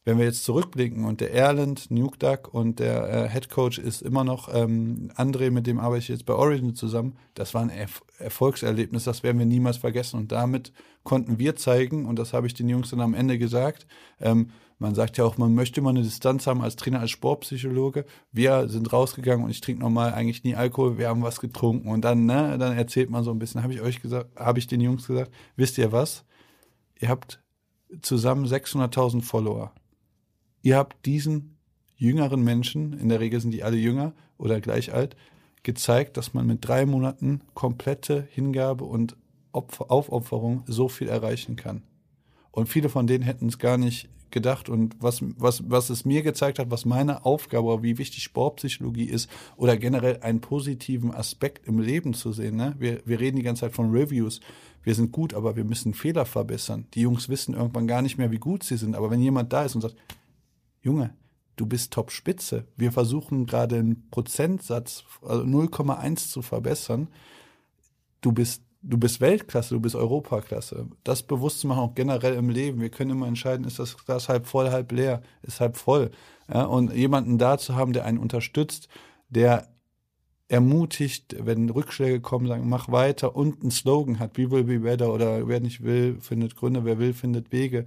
[0.05, 4.01] wenn wir jetzt zurückblicken und der Erland, Nuke Duck und der äh, Head Coach ist
[4.01, 7.69] immer noch ähm, André, mit dem arbeite ich jetzt bei Origin zusammen, das war ein
[7.69, 10.17] Erf Erfolgserlebnis, das werden wir niemals vergessen.
[10.17, 13.87] Und damit konnten wir zeigen, und das habe ich den Jungs dann am Ende gesagt,
[14.19, 18.05] ähm, man sagt ja auch, man möchte mal eine Distanz haben als Trainer, als Sportpsychologe.
[18.31, 20.97] Wir sind rausgegangen und ich trinke normal eigentlich nie Alkohol.
[20.97, 23.61] Wir haben was getrunken und dann, ne, dann erzählt man so ein bisschen.
[23.61, 26.23] Habe ich euch gesagt, habe ich den Jungs gesagt, wisst ihr was?
[26.99, 27.41] Ihr habt
[28.01, 29.73] zusammen 600.000 Follower
[30.61, 31.57] ihr habt diesen
[31.95, 35.15] jüngeren Menschen, in der Regel sind die alle jünger oder gleich alt,
[35.63, 39.17] gezeigt, dass man mit drei Monaten komplette Hingabe und
[39.51, 41.83] Opfer, Aufopferung so viel erreichen kann.
[42.51, 44.69] Und viele von denen hätten es gar nicht gedacht.
[44.69, 49.29] Und was, was, was es mir gezeigt hat, was meine Aufgabe, wie wichtig Sportpsychologie ist
[49.57, 52.55] oder generell einen positiven Aspekt im Leben zu sehen.
[52.55, 52.75] Ne?
[52.77, 54.39] Wir, wir reden die ganze Zeit von Reviews.
[54.83, 56.87] Wir sind gut, aber wir müssen Fehler verbessern.
[56.93, 58.95] Die Jungs wissen irgendwann gar nicht mehr, wie gut sie sind.
[58.95, 59.95] Aber wenn jemand da ist und sagt,
[60.81, 61.13] Junge,
[61.57, 62.65] du bist Top-Spitze.
[62.77, 67.09] Wir versuchen gerade einen Prozentsatz, also 0,1 zu verbessern.
[68.21, 70.87] Du bist, du bist Weltklasse, du bist Europaklasse.
[71.03, 72.81] Das bewusst zu machen, auch generell im Leben.
[72.81, 76.11] Wir können immer entscheiden, ist das Glas halb voll, halb leer, ist halb voll.
[76.51, 78.87] Ja, und jemanden da zu haben, der einen unterstützt,
[79.29, 79.67] der
[80.47, 85.13] ermutigt, wenn Rückschläge kommen, sagen, mach weiter und einen Slogan hat, we will be better
[85.13, 87.85] oder wer nicht will, findet Gründe, wer will, findet Wege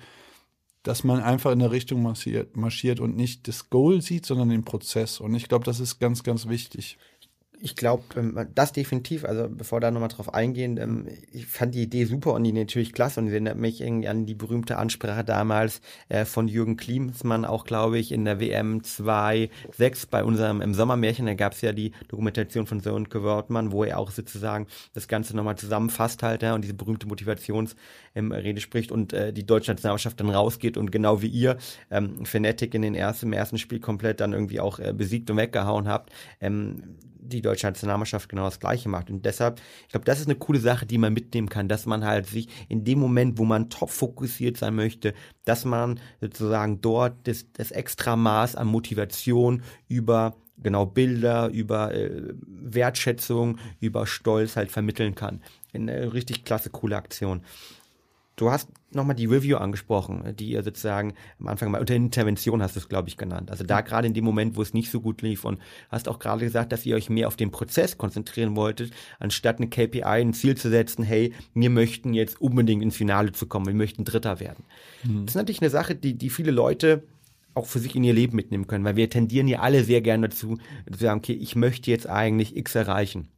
[0.83, 4.65] dass man einfach in der Richtung marschiert, marschiert und nicht das Goal sieht, sondern den
[4.65, 5.21] Prozess.
[5.21, 6.99] Und ich glaube, das ist ganz, ganz wichtig
[7.63, 11.83] ich glaube, ähm, das definitiv, also bevor da nochmal drauf eingehen, ähm, ich fand die
[11.83, 15.81] Idee super und die natürlich klasse und erinnert mich irgendwie an die berühmte Ansprache damals
[16.09, 21.27] äh, von Jürgen Klinsmann, auch glaube ich, in der WM 2.6 bei unserem im Sommermärchen,
[21.27, 25.37] da gab es ja die Dokumentation von Sönke Wörtmann, wo er auch sozusagen das Ganze
[25.37, 27.77] nochmal zusammenfasst halt ja, und diese berühmte Motivationsrede
[28.17, 31.59] ähm, spricht und äh, die deutsche Nationalmannschaft dann rausgeht und genau wie ihr
[31.93, 35.37] ähm, Fnatic in den ersten, im ersten Spiel komplett dann irgendwie auch äh, besiegt und
[35.37, 39.11] weggehauen habt, ähm, die deutsche Nationalmannschaft genau das Gleiche macht.
[39.11, 42.05] Und deshalb, ich glaube, das ist eine coole Sache, die man mitnehmen kann, dass man
[42.05, 47.15] halt sich in dem Moment, wo man top fokussiert sein möchte, dass man sozusagen dort
[47.25, 54.71] das, das extra Maß an Motivation über genau Bilder, über äh, Wertschätzung, über Stolz halt
[54.71, 55.41] vermitteln kann.
[55.73, 57.43] Eine richtig klasse, coole Aktion.
[58.37, 62.77] Du hast nochmal die Review angesprochen, die ihr sozusagen am Anfang mal unter Intervention hast
[62.77, 63.51] du es, glaube ich, genannt.
[63.51, 66.19] Also da gerade in dem Moment, wo es nicht so gut lief und hast auch
[66.19, 70.35] gerade gesagt, dass ihr euch mehr auf den Prozess konzentrieren wolltet, anstatt eine KPI, ein
[70.35, 74.41] Ziel zu setzen, hey, wir möchten jetzt unbedingt ins Finale zu kommen, wir möchten Dritter
[74.41, 74.65] werden.
[75.05, 75.27] Mhm.
[75.27, 77.03] Das ist natürlich eine Sache, die, die viele Leute
[77.55, 80.29] auch für sich in ihr Leben mitnehmen können, weil wir tendieren ja alle sehr gerne
[80.29, 80.59] dazu,
[80.91, 83.29] zu sagen, okay, ich möchte jetzt eigentlich X erreichen.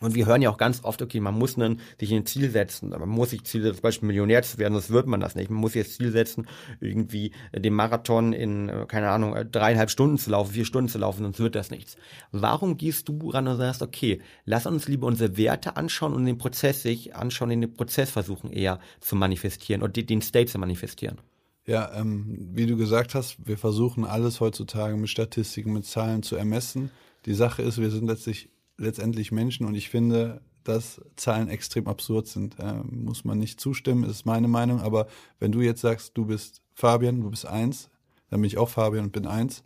[0.00, 2.90] Und wir hören ja auch ganz oft, okay, man muss dann sich ein Ziel setzen.
[2.90, 5.50] Man muss sich Ziel setzen, zum Beispiel Millionär zu werden, sonst wird man das nicht.
[5.50, 6.46] Man muss sich das Ziel setzen,
[6.80, 10.98] irgendwie den Marathon in, äh, keine Ahnung, äh, dreieinhalb Stunden zu laufen, vier Stunden zu
[10.98, 11.96] laufen, sonst wird das nichts.
[12.30, 16.38] Warum gehst du ran und sagst, okay, lass uns lieber unsere Werte anschauen und den
[16.38, 21.18] Prozess sich anschauen, den Prozess versuchen eher zu manifestieren und den State zu manifestieren?
[21.66, 26.36] Ja, ähm, wie du gesagt hast, wir versuchen alles heutzutage mit Statistiken, mit Zahlen zu
[26.36, 26.90] ermessen.
[27.24, 32.26] Die Sache ist, wir sind letztlich letztendlich Menschen und ich finde, dass Zahlen extrem absurd
[32.26, 32.58] sind.
[32.58, 34.80] Äh, muss man nicht zustimmen, ist meine Meinung.
[34.80, 35.06] Aber
[35.38, 37.88] wenn du jetzt sagst, du bist Fabian, du bist eins,
[38.30, 39.62] dann bin ich auch Fabian und bin eins.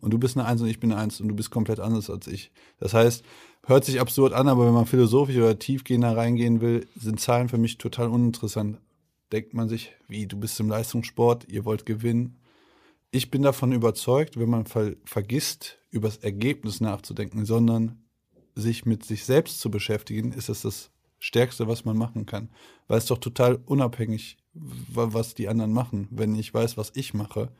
[0.00, 2.10] Und du bist eine Eins und ich bin eine Eins und du bist komplett anders
[2.10, 2.52] als ich.
[2.78, 3.24] Das heißt,
[3.64, 7.58] hört sich absurd an, aber wenn man philosophisch oder tiefgehender reingehen will, sind Zahlen für
[7.58, 8.78] mich total uninteressant.
[9.32, 12.38] Denkt man sich, wie, du bist im Leistungssport, ihr wollt gewinnen.
[13.10, 18.05] Ich bin davon überzeugt, wenn man ver vergisst, über das Ergebnis nachzudenken, sondern
[18.56, 22.48] sich mit sich selbst zu beschäftigen, ist es das Stärkste, was man machen kann.
[22.88, 26.08] Weil es doch total unabhängig, was die anderen machen.
[26.10, 27.52] Wenn ich weiß, was ich mache,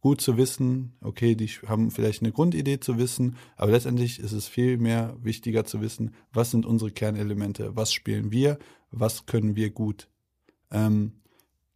[0.00, 4.46] gut zu wissen, okay, die haben vielleicht eine Grundidee zu wissen, aber letztendlich ist es
[4.46, 8.58] viel mehr wichtiger zu wissen, was sind unsere Kernelemente, was spielen wir,
[8.90, 10.08] was können wir gut.
[10.70, 11.12] Ähm,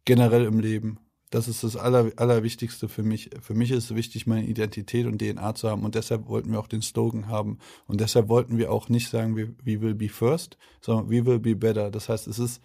[0.05, 0.99] generell im Leben,
[1.33, 3.31] das ist das Aller, Allerwichtigste für mich.
[3.41, 6.59] Für mich ist es wichtig, meine Identität und DNA zu haben und deshalb wollten wir
[6.59, 7.57] auch den Slogan haben.
[7.87, 11.39] Und deshalb wollten wir auch nicht sagen, we, we will be first, sondern we will
[11.39, 11.89] be better.
[11.89, 12.61] Das heißt, es ist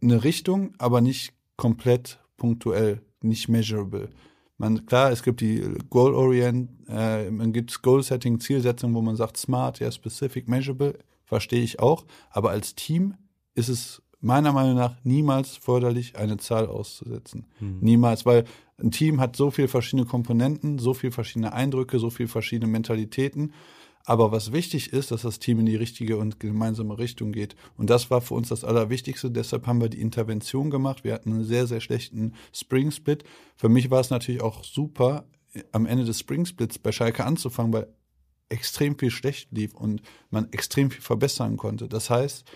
[0.00, 4.08] eine Richtung, aber nicht komplett punktuell, nicht measurable.
[4.56, 9.80] Man, klar, es gibt die Goal-Orient, äh, man gibt Goal-Setting, Zielsetzung, wo man sagt smart,
[9.80, 12.06] ja, specific, measurable, verstehe ich auch.
[12.30, 13.14] Aber als Team
[13.56, 17.46] ist es meiner Meinung nach niemals förderlich, eine Zahl auszusetzen.
[17.58, 17.80] Hm.
[17.80, 18.44] Niemals, weil
[18.78, 23.52] ein Team hat so viele verschiedene Komponenten, so viele verschiedene Eindrücke, so viele verschiedene Mentalitäten.
[24.04, 27.54] Aber was wichtig ist, dass das Team in die richtige und gemeinsame Richtung geht.
[27.76, 29.30] Und das war für uns das Allerwichtigste.
[29.30, 31.04] Deshalb haben wir die Intervention gemacht.
[31.04, 33.24] Wir hatten einen sehr, sehr schlechten Spring Split.
[33.56, 35.24] Für mich war es natürlich auch super,
[35.70, 37.88] am Ende des Spring Splits bei Schalke anzufangen, weil
[38.48, 41.88] extrem viel schlecht lief und man extrem viel verbessern konnte.
[41.88, 42.50] Das heißt,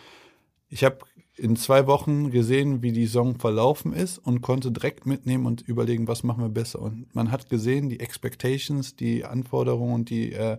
[0.69, 0.99] ich habe
[1.37, 6.09] in zwei Wochen gesehen, wie die Saison verlaufen ist und konnte direkt mitnehmen und überlegen,
[6.09, 6.81] was machen wir besser.
[6.81, 10.59] Und man hat gesehen, die Expectations, die Anforderungen und die, äh,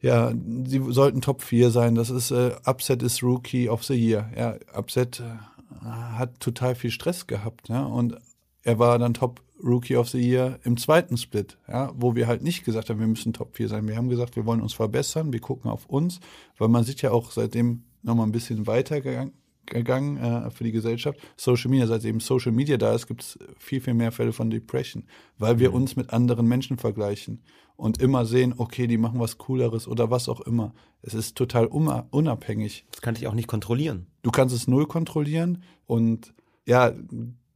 [0.00, 0.32] ja,
[0.64, 1.94] sie sollten Top 4 sein.
[1.94, 4.30] Das ist, äh, Upset ist Rookie of the Year.
[4.36, 8.16] Ja, Upset äh, hat total viel Stress gehabt, ja, und
[8.62, 12.42] er war dann Top Rookie of the Year im zweiten Split, ja, wo wir halt
[12.42, 13.88] nicht gesagt haben, wir müssen Top 4 sein.
[13.88, 16.20] Wir haben gesagt, wir wollen uns verbessern, wir gucken auf uns,
[16.58, 19.32] weil man sieht ja auch seitdem nochmal ein bisschen weitergegangen
[19.70, 21.18] gegangen äh, für die Gesellschaft.
[21.36, 24.50] Social Media, seit eben Social Media da ist, gibt es viel, viel mehr Fälle von
[24.50, 25.04] Depression,
[25.38, 25.76] weil wir mhm.
[25.76, 27.42] uns mit anderen Menschen vergleichen
[27.76, 30.74] und immer sehen, okay, die machen was Cooleres oder was auch immer.
[31.00, 32.84] Es ist total unabhängig.
[32.90, 34.08] Das kann ich auch nicht kontrollieren.
[34.22, 36.34] Du kannst es null kontrollieren und
[36.66, 36.92] ja,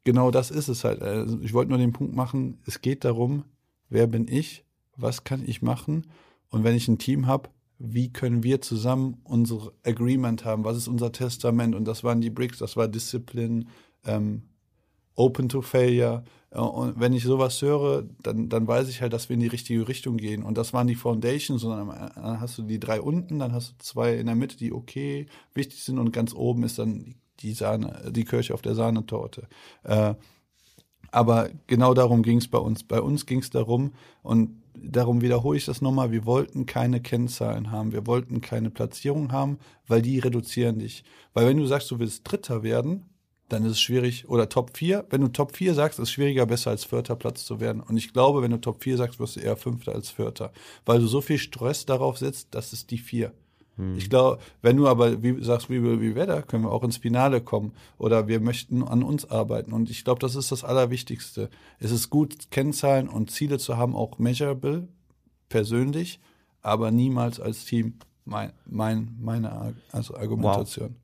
[0.04, 1.02] genau das ist es halt.
[1.02, 3.44] Also ich wollte nur den Punkt machen, es geht darum,
[3.88, 4.64] wer bin ich,
[4.96, 6.06] was kann ich machen
[6.50, 7.50] und wenn ich ein Team habe,
[7.84, 11.74] wie können wir zusammen unser Agreement haben, was ist unser Testament?
[11.74, 13.66] Und das waren die Bricks, das war Discipline,
[14.04, 14.42] ähm,
[15.16, 16.22] Open to Failure.
[16.50, 19.88] Und wenn ich sowas höre, dann, dann weiß ich halt, dass wir in die richtige
[19.88, 20.42] Richtung gehen.
[20.42, 23.74] Und das waren die Foundations und dann hast du die drei unten, dann hast du
[23.78, 25.98] zwei in der Mitte, die okay wichtig sind.
[25.98, 29.48] Und ganz oben ist dann die Sahne, die Kirche auf der Sahnetorte.
[29.82, 30.14] Äh,
[31.10, 32.84] aber genau darum ging es bei uns.
[32.84, 33.92] Bei uns ging es darum,
[34.22, 39.32] und darum wiederhole ich das nochmal, wir wollten keine Kennzahlen haben, wir wollten keine Platzierung
[39.32, 41.04] haben, weil die reduzieren dich.
[41.34, 43.06] Weil wenn du sagst, du willst Dritter werden,
[43.48, 46.46] dann ist es schwierig, oder Top 4, wenn du Top 4 sagst, ist es schwieriger,
[46.46, 47.82] besser als Vierter Platz zu werden.
[47.82, 50.52] Und ich glaube, wenn du Top 4 sagst, wirst du eher Fünfter als Vierter,
[50.86, 53.32] weil du so viel Stress darauf setzt, das ist die 4.
[53.76, 53.96] Hm.
[53.96, 56.98] Ich glaube, wenn du aber wie sagst, wie will wie Wetter, können wir auch ins
[56.98, 59.72] Finale kommen oder wir möchten an uns arbeiten.
[59.72, 61.48] Und ich glaube, das ist das Allerwichtigste.
[61.78, 64.88] Es ist gut, Kennzahlen und Ziele zu haben, auch measurable,
[65.48, 66.20] persönlich,
[66.60, 67.94] aber niemals als Team.
[68.24, 70.96] Mein, mein, meine also Argumentation.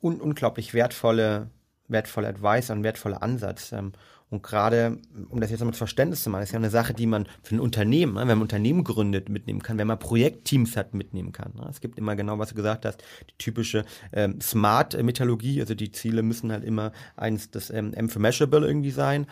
[0.00, 0.12] Wow.
[0.12, 1.50] Un unglaublich wertvolle,
[1.92, 3.72] wertvolle Advice und wertvoller Ansatz.
[3.72, 3.92] Ähm,
[4.32, 7.28] und gerade, um das jetzt nochmal Verständnis zu machen, ist ja eine Sache, die man
[7.42, 10.94] für ein Unternehmen, ne, wenn man ein Unternehmen gründet, mitnehmen kann, wenn man Projektteams hat,
[10.94, 11.52] mitnehmen kann.
[11.54, 11.66] Ne.
[11.68, 16.22] Es gibt immer genau, was du gesagt hast, die typische ähm, Smart-Metallurgie, also die Ziele
[16.22, 19.26] müssen halt immer eins, das ähm, M für Measurable irgendwie sein.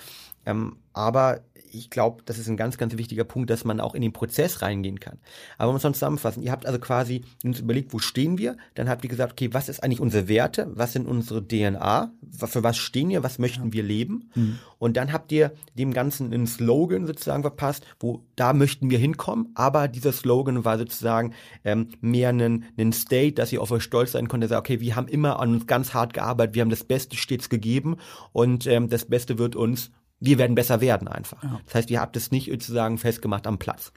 [0.46, 1.40] Ähm, aber
[1.72, 4.62] ich glaube, das ist ein ganz, ganz wichtiger Punkt, dass man auch in den Prozess
[4.62, 5.18] reingehen kann.
[5.58, 6.42] Aber man muss zusammenfassen.
[6.42, 8.56] Ihr habt also quasi uns überlegt, wo stehen wir?
[8.74, 10.70] Dann habt ihr gesagt, okay, was ist eigentlich unsere Werte?
[10.74, 12.12] Was sind unsere DNA?
[12.32, 13.22] Für was stehen wir?
[13.22, 13.72] Was möchten ja.
[13.72, 14.30] wir leben?
[14.34, 14.58] Mhm.
[14.78, 19.50] Und dann habt ihr dem Ganzen einen Slogan sozusagen verpasst, wo da möchten wir hinkommen.
[19.54, 24.12] Aber dieser Slogan war sozusagen ähm, mehr ein, ein State, dass ihr auf euch stolz
[24.12, 24.50] sein konntet.
[24.50, 26.54] Sagt, okay, wir haben immer an uns ganz hart gearbeitet.
[26.54, 27.96] Wir haben das Beste stets gegeben.
[28.32, 31.42] Und ähm, das Beste wird uns wir werden besser werden einfach.
[31.42, 31.60] Ja.
[31.64, 33.92] Das heißt, ihr habt es nicht sozusagen festgemacht am Platz.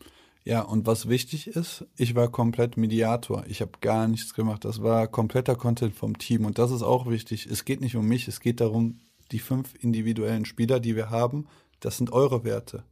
[0.45, 3.45] Ja, und was wichtig ist, ich war komplett Mediator.
[3.47, 4.65] Ich habe gar nichts gemacht.
[4.65, 6.45] Das war kompletter Content vom Team.
[6.45, 7.45] Und das ist auch wichtig.
[7.45, 8.99] Es geht nicht um mich, es geht darum,
[9.31, 11.47] die fünf individuellen Spieler, die wir haben,
[11.79, 12.83] das sind eure Werte.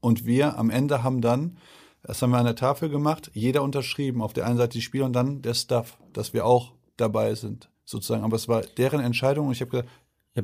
[0.00, 1.56] Und wir am Ende haben dann,
[2.02, 4.22] das haben wir an der Tafel gemacht, jeder unterschrieben.
[4.22, 7.70] Auf der einen Seite die Spieler und dann der Staff, dass wir auch dabei sind,
[7.84, 8.22] sozusagen.
[8.22, 9.88] Aber es war deren Entscheidung und ich habe gesagt,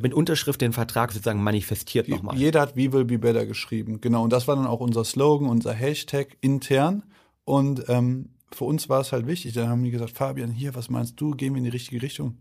[0.03, 2.37] mit Unterschrift den Vertrag sozusagen manifestiert nochmal.
[2.37, 4.25] Jeder hat We will be better geschrieben, genau.
[4.25, 7.05] Und das war dann auch unser Slogan, unser Hashtag intern.
[7.45, 9.53] Und ähm, für uns war es halt wichtig.
[9.53, 11.33] Dann haben die gesagt, Fabian, hier, was meinst du?
[11.33, 12.39] Gehen wir in die richtige Richtung?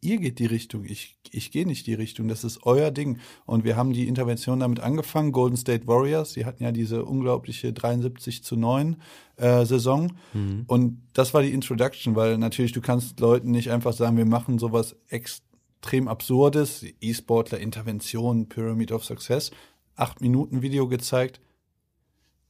[0.00, 3.20] Ihr geht die Richtung, ich, ich gehe nicht die Richtung, das ist euer Ding.
[3.46, 7.72] Und wir haben die Intervention damit angefangen, Golden State Warriors, die hatten ja diese unglaubliche
[7.72, 8.96] 73 zu 9
[9.36, 10.12] äh, Saison.
[10.34, 10.64] Mhm.
[10.66, 14.58] Und das war die Introduction, weil natürlich du kannst Leuten nicht einfach sagen, wir machen
[14.58, 15.53] sowas extra
[15.84, 19.50] extrem absurdes, E-Sportler, Intervention, Pyramid of Success,
[19.96, 21.42] acht Minuten Video gezeigt.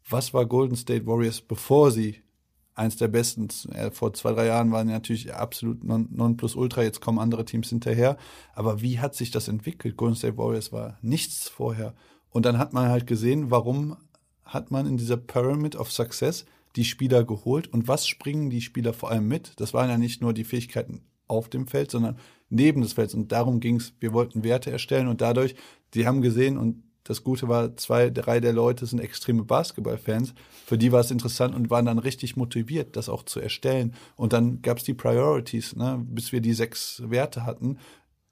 [0.08, 2.22] Was war Golden State Warriors, bevor sie
[2.76, 6.84] eins der besten, äh, vor zwei, drei Jahren waren natürlich absolut non, non plus ultra,
[6.84, 8.18] jetzt kommen andere Teams hinterher.
[8.52, 9.96] Aber wie hat sich das entwickelt?
[9.96, 11.92] Golden State Warriors war nichts vorher.
[12.30, 13.96] Und dann hat man halt gesehen, warum
[14.44, 16.44] hat man in dieser Pyramid of Success
[16.76, 19.54] die Spieler geholt und was springen die Spieler vor allem mit?
[19.56, 22.18] Das waren ja nicht nur die Fähigkeiten auf dem Feld, sondern
[22.54, 23.14] neben des Felds.
[23.14, 23.92] Und darum ging es.
[24.00, 25.54] Wir wollten Werte erstellen und dadurch,
[25.94, 30.32] die haben gesehen und das Gute war, zwei, drei der Leute sind extreme Basketballfans.
[30.64, 33.94] Für die war es interessant und waren dann richtig motiviert, das auch zu erstellen.
[34.16, 36.02] Und dann gab es die Priorities, ne?
[36.02, 37.78] bis wir die sechs Werte hatten.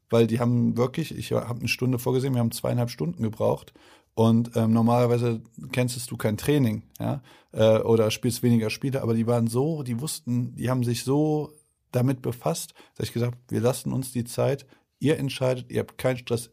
[0.09, 3.73] weil die haben wirklich, ich habe eine Stunde vorgesehen, wir haben zweieinhalb Stunden gebraucht.
[4.15, 5.41] Und ähm, normalerweise
[5.73, 10.01] kennst du kein Training, ja, äh, oder spielst weniger Spiele, aber die waren so, die
[10.01, 11.53] wussten, die haben sich so
[11.93, 14.67] damit befasst, dass ich gesagt, wir lassen uns die Zeit,
[14.99, 16.51] ihr entscheidet, ihr habt keinen Stress,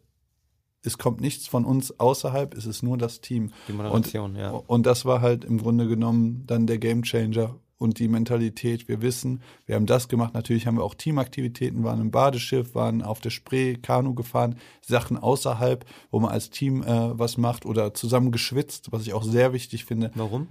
[0.81, 3.51] es kommt nichts von uns außerhalb, es ist nur das Team.
[3.67, 4.51] Die Moderation, und, ja.
[4.51, 8.87] Und das war halt im Grunde genommen dann der Gamechanger und die Mentalität.
[8.87, 10.33] Wir wissen, wir haben das gemacht.
[10.33, 15.17] Natürlich haben wir auch Teamaktivitäten, waren im Badeschiff, waren auf der Spree, Kanu gefahren, Sachen
[15.17, 19.53] außerhalb, wo man als Team äh, was macht oder zusammen geschwitzt, was ich auch sehr
[19.53, 20.11] wichtig finde.
[20.15, 20.47] Warum?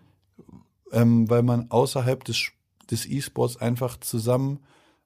[0.92, 2.52] Ähm, weil man außerhalb des
[2.90, 4.60] des E-Sports einfach zusammen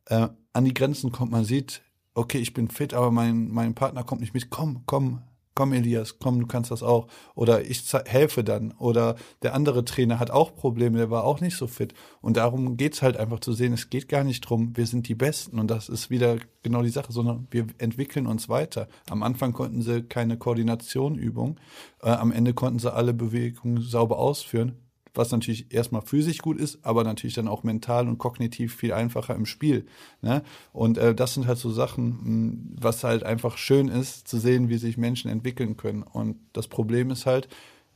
[0.06, 1.32] äh, an die Grenzen kommt.
[1.32, 1.82] Man sieht,
[2.14, 4.50] okay, ich bin fit, aber mein, mein Partner kommt nicht mit.
[4.50, 5.22] Komm, komm,
[5.54, 7.08] komm, Elias, komm, du kannst das auch.
[7.34, 8.72] Oder ich helfe dann.
[8.72, 11.94] Oder der andere Trainer hat auch Probleme, der war auch nicht so fit.
[12.20, 15.14] Und darum geht's halt einfach zu sehen, es geht gar nicht drum, wir sind die
[15.14, 15.58] Besten.
[15.58, 18.88] Und das ist wieder genau die Sache, sondern wir entwickeln uns weiter.
[19.08, 21.58] Am Anfang konnten sie keine Koordinationübung.
[22.02, 24.81] Äh, am Ende konnten sie alle Bewegungen sauber ausführen
[25.14, 29.35] was natürlich erstmal physisch gut ist, aber natürlich dann auch mental und kognitiv viel einfacher
[29.35, 29.87] im Spiel.
[30.22, 30.42] Ne?
[30.72, 34.68] Und äh, das sind halt so Sachen, hm, was halt einfach schön ist, zu sehen,
[34.68, 36.03] wie sich Menschen entwickeln können.
[36.03, 37.48] Und das Problem ist halt,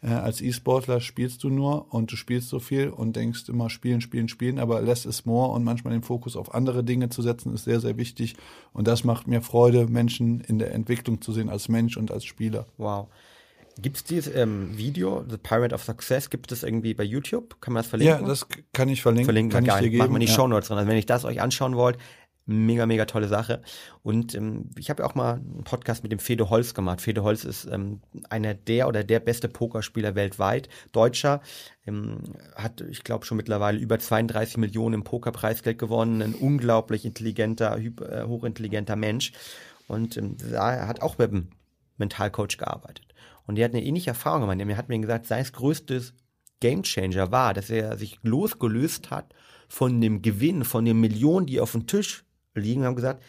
[0.02, 4.00] äh, als E-Sportler spielst du nur und du spielst so viel und denkst immer spielen,
[4.00, 7.54] spielen, spielen, aber less is more und manchmal den Fokus auf andere Dinge zu setzen,
[7.54, 8.36] ist sehr, sehr wichtig.
[8.72, 12.24] Und das macht mir Freude, Menschen in der Entwicklung zu sehen als Mensch und als
[12.24, 12.66] Spieler.
[12.76, 13.08] Wow.
[13.78, 17.60] Gibt es dieses ähm, Video, The Pirate of Success, gibt es irgendwie bei YouTube?
[17.60, 18.22] Kann man das verlinken?
[18.22, 19.26] Ja, das kann ich verlinken.
[19.26, 19.98] Verlinken kann ich dir geben.
[19.98, 20.32] Machen wir die ja.
[20.32, 20.78] Show Notes drin.
[20.78, 21.98] Also wenn ich das euch anschauen wollt,
[22.46, 23.60] mega, mega tolle Sache.
[24.02, 27.00] Und ähm, ich habe ja auch mal einen Podcast mit dem Fede Holz gemacht.
[27.02, 31.42] Fede Holz ist ähm, einer der oder der beste Pokerspieler weltweit, Deutscher.
[31.86, 32.22] Ähm,
[32.54, 36.22] hat, ich glaube, schon mittlerweile über 32 Millionen im Pokerpreisgeld gewonnen.
[36.22, 39.32] Ein unglaublich intelligenter, äh, hochintelligenter Mensch.
[39.88, 41.48] Und ähm, er hat auch mit einem
[41.98, 43.06] Mentalcoach gearbeitet.
[43.46, 44.58] Und er hat eine ähnliche Erfahrung gemacht.
[44.60, 46.14] Er hat mir gesagt, sein größtes
[46.60, 49.34] Gamechanger war, dass er sich losgelöst hat
[49.68, 53.22] von dem Gewinn, von den Millionen, die auf dem Tisch liegen, und haben gesagt,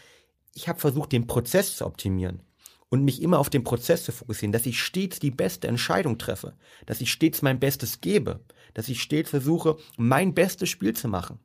[0.54, 2.42] ich habe versucht, den Prozess zu optimieren
[2.88, 6.54] und mich immer auf den Prozess zu fokussieren, dass ich stets die beste Entscheidung treffe,
[6.86, 8.40] dass ich stets mein Bestes gebe,
[8.74, 11.38] dass ich stets versuche, mein bestes Spiel zu machen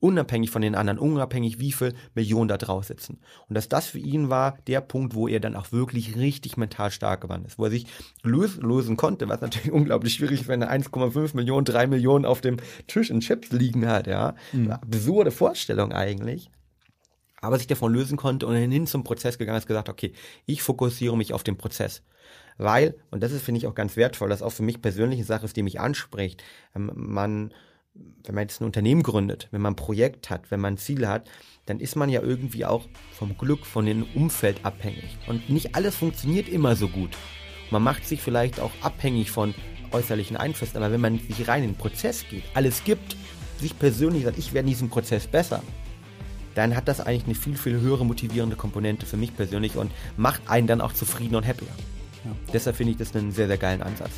[0.00, 3.20] unabhängig von den anderen, unabhängig wie viel Millionen da drauf sitzen.
[3.48, 6.90] Und dass das für ihn war der Punkt, wo er dann auch wirklich richtig mental
[6.90, 7.86] stark geworden ist, wo er sich
[8.22, 12.40] lösen, lösen konnte, was natürlich unglaublich schwierig ist, wenn er 1,5 Millionen, 3 Millionen auf
[12.40, 14.34] dem Tisch in Chips liegen hat, ja.
[14.52, 14.72] Mhm.
[14.72, 16.50] Absurde Vorstellung eigentlich.
[17.42, 20.12] Aber sich davon lösen konnte und hin zum Prozess gegangen ist, gesagt, okay,
[20.44, 22.02] ich fokussiere mich auf den Prozess
[22.60, 25.46] weil, und das ist, finde ich, auch ganz wertvoll, das auch für mich persönliche Sache
[25.46, 26.44] ist, die mich anspricht,
[26.76, 27.54] ähm, man
[27.94, 31.28] wenn man jetzt ein Unternehmen gründet, wenn man ein Projekt hat, wenn man Ziele hat,
[31.66, 35.18] dann ist man ja irgendwie auch vom Glück, von dem Umfeld abhängig.
[35.26, 37.16] Und nicht alles funktioniert immer so gut.
[37.70, 39.54] Man macht sich vielleicht auch abhängig von
[39.92, 43.16] äußerlichen Einflüssen, aber wenn man sich rein in den Prozess geht, alles gibt,
[43.58, 45.62] sich persönlich sagt, ich werde in diesem Prozess besser,
[46.54, 50.42] dann hat das eigentlich eine viel, viel höhere motivierende Komponente für mich persönlich und macht
[50.48, 51.68] einen dann auch zufrieden und happier.
[52.24, 52.32] Ja.
[52.52, 54.10] Deshalb finde ich das einen sehr, sehr geilen Ansatz.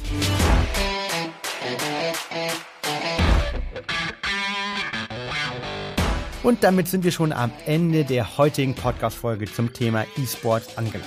[6.42, 11.07] Und damit sind wir schon am Ende der heutigen Podcast-Folge zum Thema E-Sports angelangt.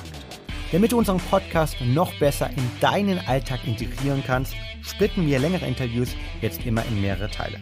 [0.71, 6.15] Damit du unseren Podcast noch besser in deinen Alltag integrieren kannst, splitten wir längere Interviews
[6.41, 7.59] jetzt immer in mehrere Teile.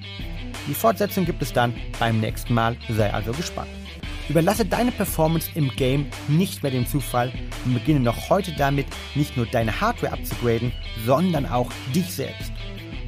[0.67, 3.71] Die Fortsetzung gibt es dann beim nächsten Mal, sei also gespannt.
[4.29, 7.33] Überlasse deine Performance im Game nicht mehr dem Zufall
[7.65, 10.71] und beginne noch heute damit, nicht nur deine Hardware abzugraden,
[11.05, 12.52] sondern auch dich selbst.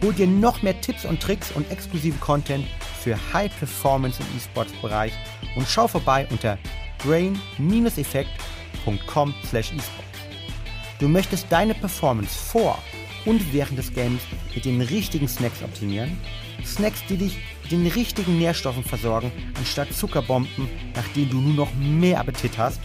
[0.05, 2.63] Hol dir noch mehr Tipps und Tricks und exklusive Content
[3.01, 5.11] für High Performance im E-Sports-Bereich
[5.55, 6.59] und schau vorbei unter
[6.99, 9.33] brain-effekt.com.
[10.99, 12.77] Du möchtest deine Performance vor
[13.25, 14.21] und während des Games
[14.53, 16.19] mit den richtigen Snacks optimieren?
[16.63, 21.73] Snacks, die dich mit den richtigen Nährstoffen versorgen, anstatt Zuckerbomben, nach denen du nur noch
[21.73, 22.79] mehr Appetit hast?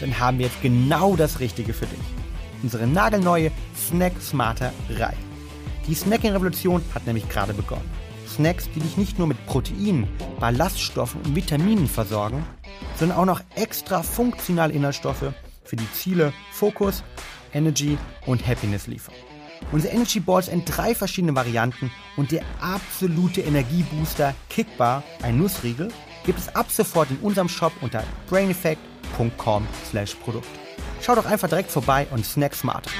[0.00, 2.00] Dann haben wir jetzt genau das Richtige für dich.
[2.64, 5.14] Unsere nagelneue Snack Smarter Reihe.
[5.86, 7.90] Die Snacking-Revolution hat nämlich gerade begonnen.
[8.26, 10.08] Snacks, die dich nicht nur mit Proteinen,
[10.40, 12.44] Ballaststoffen und Vitaminen versorgen,
[12.96, 17.04] sondern auch noch extra funktionale Inhaltsstoffe für die Ziele Focus,
[17.52, 19.14] Energy und Happiness liefern.
[19.72, 25.88] Unsere Energy Balls in drei verschiedenen Varianten und der absolute Energiebooster Kickbar, ein Nussriegel,
[26.24, 30.48] gibt es ab sofort in unserem Shop unter braineffect.com/produkt.
[31.00, 32.90] Schau doch einfach direkt vorbei und snack smarter.